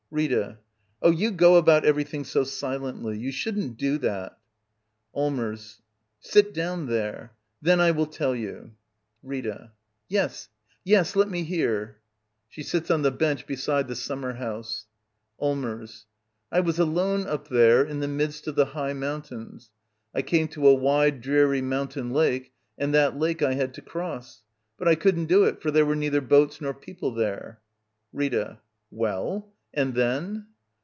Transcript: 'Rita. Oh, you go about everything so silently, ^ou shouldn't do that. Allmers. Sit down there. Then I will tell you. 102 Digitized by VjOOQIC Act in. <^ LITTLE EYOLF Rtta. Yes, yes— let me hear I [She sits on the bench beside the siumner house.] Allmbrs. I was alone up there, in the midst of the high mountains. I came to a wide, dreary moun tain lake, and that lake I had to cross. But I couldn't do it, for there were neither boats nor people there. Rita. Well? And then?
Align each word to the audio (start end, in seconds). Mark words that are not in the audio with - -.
'Rita. 0.21 0.57
Oh, 1.01 1.09
you 1.11 1.31
go 1.31 1.55
about 1.55 1.85
everything 1.85 2.25
so 2.25 2.43
silently, 2.43 3.17
^ou 3.17 3.31
shouldn't 3.31 3.77
do 3.77 3.97
that. 3.99 4.37
Allmers. 5.15 5.79
Sit 6.19 6.53
down 6.53 6.87
there. 6.87 7.31
Then 7.61 7.79
I 7.79 7.91
will 7.91 8.07
tell 8.07 8.35
you. 8.35 8.73
102 9.21 9.29
Digitized 9.29 9.29
by 9.29 9.37
VjOOQIC 9.37 9.45
Act 9.45 9.47
in. 9.47 9.55
<^ 9.55 9.55
LITTLE 9.55 9.61
EYOLF 9.61 9.61
Rtta. 9.61 9.71
Yes, 10.09 10.49
yes— 10.83 11.15
let 11.15 11.29
me 11.29 11.43
hear 11.45 11.97
I 11.97 12.01
[She 12.49 12.63
sits 12.63 12.91
on 12.91 13.01
the 13.03 13.11
bench 13.11 13.47
beside 13.47 13.87
the 13.87 13.93
siumner 13.93 14.35
house.] 14.35 14.85
Allmbrs. 15.41 16.03
I 16.51 16.59
was 16.59 16.77
alone 16.77 17.25
up 17.25 17.47
there, 17.47 17.81
in 17.85 18.01
the 18.01 18.09
midst 18.09 18.47
of 18.47 18.55
the 18.55 18.65
high 18.65 18.91
mountains. 18.93 19.71
I 20.13 20.23
came 20.23 20.49
to 20.49 20.67
a 20.67 20.73
wide, 20.75 21.21
dreary 21.21 21.61
moun 21.61 21.87
tain 21.87 22.11
lake, 22.11 22.51
and 22.77 22.93
that 22.93 23.17
lake 23.17 23.41
I 23.41 23.53
had 23.53 23.73
to 23.75 23.81
cross. 23.81 24.43
But 24.77 24.89
I 24.89 24.95
couldn't 24.95 25.27
do 25.27 25.45
it, 25.45 25.61
for 25.61 25.71
there 25.71 25.85
were 25.85 25.95
neither 25.95 26.19
boats 26.19 26.59
nor 26.59 26.73
people 26.73 27.13
there. 27.13 27.61
Rita. 28.11 28.59
Well? 28.93 29.47
And 29.73 29.93
then? 29.95 30.47